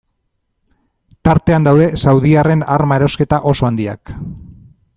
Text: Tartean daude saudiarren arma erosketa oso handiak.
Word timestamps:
Tartean 1.29 1.67
daude 1.67 1.85
saudiarren 2.05 2.65
arma 2.77 2.99
erosketa 3.01 3.41
oso 3.53 3.69
handiak. 3.71 4.15